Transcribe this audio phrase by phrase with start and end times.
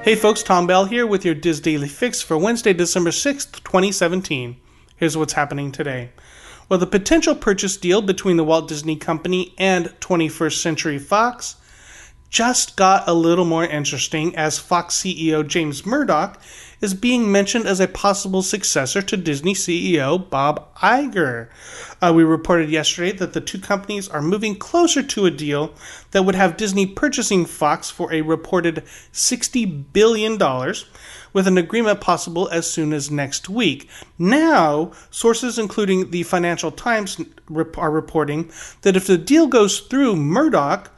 [0.00, 4.56] Hey folks, Tom Bell here with your DIS Daily Fix for Wednesday, December 6th, 2017.
[4.96, 6.10] Here's what's happening today.
[6.68, 11.56] Well, the potential purchase deal between the Walt Disney Company and 21st Century Fox
[12.30, 16.40] just got a little more interesting as Fox CEO James Murdoch
[16.80, 21.48] is being mentioned as a possible successor to Disney CEO Bob Iger.
[22.00, 25.74] Uh, we reported yesterday that the two companies are moving closer to a deal
[26.12, 30.38] that would have Disney purchasing Fox for a reported $60 billion,
[31.32, 33.88] with an agreement possible as soon as next week.
[34.18, 37.20] Now, sources including the Financial Times
[37.76, 38.50] are reporting
[38.82, 40.90] that if the deal goes through, Murdoch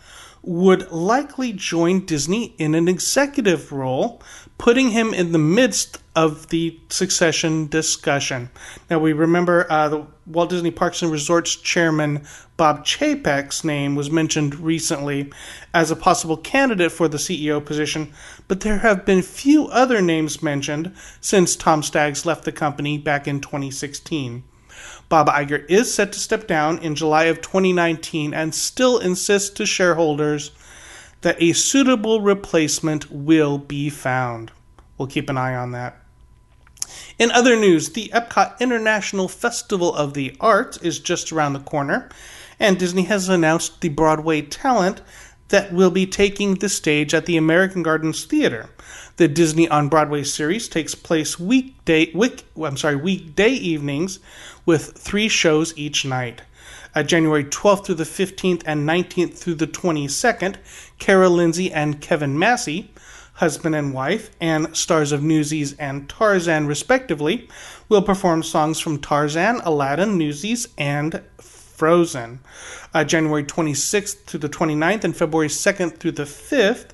[0.42, 4.22] would likely join Disney in an executive role,
[4.58, 8.50] putting him in the midst of the succession discussion.
[8.88, 12.26] Now, we remember uh, the Walt Disney Parks and Resorts chairman
[12.56, 15.32] Bob Chapek's name was mentioned recently
[15.72, 18.12] as a possible candidate for the CEO position,
[18.48, 23.28] but there have been few other names mentioned since Tom Staggs left the company back
[23.28, 24.42] in 2016.
[25.08, 29.66] Bob Iger is set to step down in July of 2019 and still insists to
[29.66, 30.52] shareholders
[31.22, 34.52] that a suitable replacement will be found.
[34.96, 36.00] We'll keep an eye on that.
[37.18, 42.08] In other news, the Epcot International Festival of the Arts is just around the corner,
[42.58, 45.02] and Disney has announced the Broadway talent
[45.50, 48.70] that will be taking the stage at the American Gardens Theater.
[49.16, 54.18] The Disney on Broadway series takes place weekday week, I'm sorry, weekday evenings
[54.64, 56.42] with 3 shows each night.
[57.06, 60.56] January 12th through the 15th and 19th through the 22nd,
[60.98, 62.90] Kara Lindsay and Kevin Massey,
[63.34, 67.48] husband and wife, and stars of Newsies and Tarzan, respectively,
[67.88, 71.22] will perform songs from Tarzan, Aladdin, Newsies, and
[71.80, 72.40] Frozen.
[72.92, 76.88] Uh, January 26th through the 29th and February 2nd through the 5th,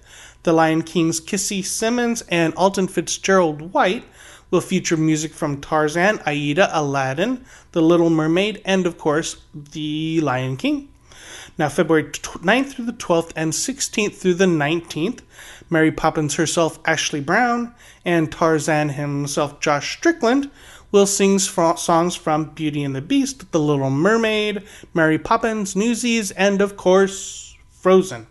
[0.45, 4.05] The Lion King's Kissy Simmons and Alton Fitzgerald White
[4.49, 10.57] will feature music from Tarzan, Aida, Aladdin, The Little Mermaid, and of course, The Lion
[10.57, 10.89] King.
[11.59, 15.23] Now, February 9th through the 12th and 16th through the 19th,
[15.69, 20.49] Mary Poppins herself, Ashley Brown, and Tarzan himself, Josh Strickland,
[20.93, 24.63] will sing songs from Beauty and the Beast, The Little Mermaid,
[24.95, 28.27] Mary Poppins, Newsies, and of course, Frozen.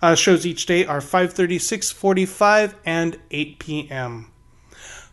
[0.00, 4.30] Uh, shows each day are 5:30, 6:45, and 8 p.m.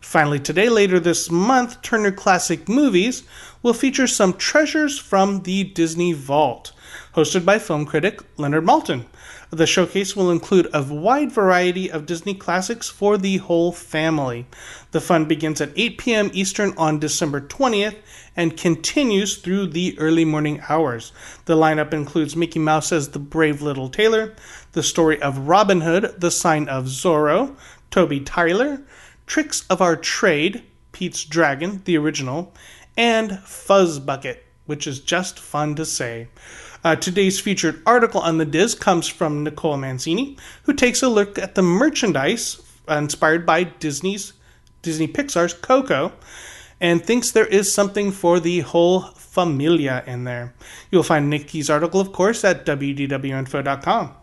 [0.00, 3.24] Finally, today, later this month, Turner Classic Movies
[3.62, 6.72] will feature some treasures from the Disney Vault,
[7.14, 9.04] hosted by film critic Leonard Maltin.
[9.50, 14.46] The showcase will include a wide variety of Disney classics for the whole family.
[14.90, 16.30] The fun begins at 8 p.m.
[16.34, 17.96] Eastern on December 20th
[18.36, 21.12] and continues through the early morning hours.
[21.46, 24.36] The lineup includes Mickey Mouse as the brave little tailor,
[24.72, 27.56] the story of Robin Hood, the sign of Zorro,
[27.90, 28.82] Toby Tyler,
[29.26, 32.52] Tricks of Our Trade, Pete's Dragon, the original,
[32.96, 36.28] and Fuzzbucket, which is just fun to say.
[36.84, 41.38] Uh, today's featured article on the DIS comes from Nicole Mancini, who takes a look
[41.38, 44.34] at the merchandise inspired by Disney's
[44.82, 46.12] Disney Pixar's Coco
[46.80, 50.54] and thinks there is something for the whole familia in there.
[50.90, 54.14] You'll find Nikki's article, of course, at wdwinfo.com.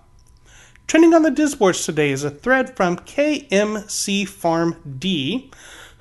[0.88, 5.50] Trending on the Disboards today is a thread from KMC Farm D,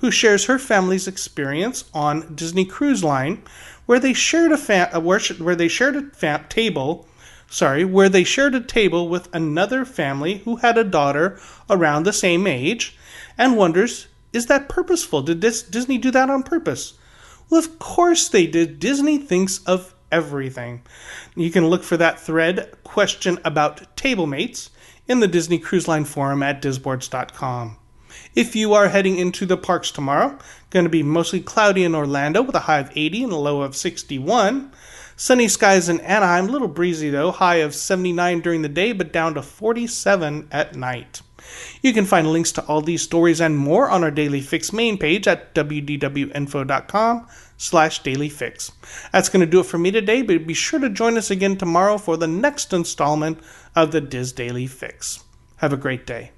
[0.05, 3.43] who shares her family's experience on Disney Cruise Line
[3.87, 7.09] where they shared a fa- uh, where, where they shared a fa- table
[7.49, 12.13] sorry, where they shared a table with another family who had a daughter around the
[12.13, 12.99] same age
[13.39, 15.23] and wonders, is that purposeful?
[15.23, 16.99] Did this, Disney do that on purpose?
[17.49, 18.79] Well, of course they did.
[18.79, 20.83] Disney thinks of everything.
[21.35, 24.69] You can look for that thread, question about table mates,
[25.09, 27.79] in the Disney Cruise Line forum at disboards.com.
[28.35, 30.39] If you are heading into the parks tomorrow,
[30.71, 33.63] going to be mostly cloudy in Orlando with a high of 80 and a low
[33.63, 34.73] of 61.
[35.17, 39.13] Sunny skies in Anaheim, a little breezy though, high of 79 during the day but
[39.13, 41.23] down to 47 at night.
[41.83, 44.99] You can find links to all these stories and more on our Daily Fix main
[44.99, 48.73] page at wdwinfo.com slash dailyfix.
[49.13, 51.57] That's going to do it for me today, but be sure to join us again
[51.57, 53.39] tomorrow for the next installment
[53.77, 55.23] of the DIS Daily Fix.
[55.57, 56.33] Have a great day.